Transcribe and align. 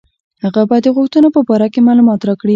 هغه 0.43 0.61
به 0.69 0.77
د 0.85 0.87
غوښتنو 0.95 1.27
په 1.35 1.41
باره 1.47 1.67
کې 1.73 1.85
معلومات 1.87 2.21
راکړي. 2.27 2.49